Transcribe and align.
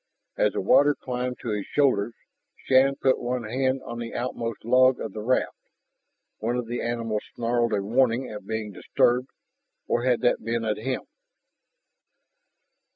As 0.35 0.53
the 0.53 0.61
water 0.61 0.95
climbed 0.95 1.37
to 1.43 1.49
his 1.49 1.67
shoulders 1.67 2.15
Shann 2.65 2.95
put 2.95 3.21
one 3.21 3.43
hand 3.43 3.83
on 3.83 3.99
the 3.99 4.15
outmost 4.15 4.65
log 4.65 4.99
of 4.99 5.13
the 5.13 5.21
raft. 5.21 5.55
One 6.39 6.55
of 6.57 6.65
the 6.65 6.81
animals 6.81 7.21
snarled 7.35 7.73
a 7.73 7.83
warning 7.83 8.27
at 8.27 8.47
being 8.47 8.71
disturbed. 8.71 9.29
Or 9.85 10.03
had 10.03 10.21
that 10.21 10.43
been 10.43 10.65
at 10.65 10.77
him? 10.77 11.03